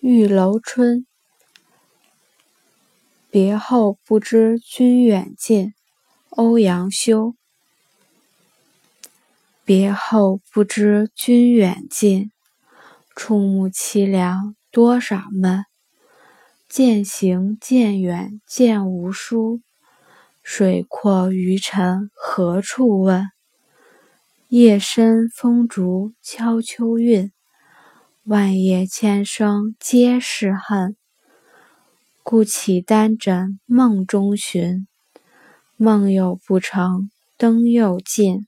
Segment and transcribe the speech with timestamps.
[0.00, 1.06] 玉楼春，
[3.32, 5.74] 别后不知君远近。
[6.30, 7.34] 欧阳修。
[9.64, 12.30] 别后不知君远近，
[13.16, 15.64] 触目凄凉多少闷。
[16.68, 19.62] 渐行渐远渐无书，
[20.44, 23.26] 水阔鱼沉何处问？
[24.46, 27.32] 夜深风竹敲秋韵，
[28.28, 30.98] 万叶千声皆是恨。
[32.22, 34.86] 故岂单枕梦中寻，
[35.78, 38.46] 梦又不成灯又尽。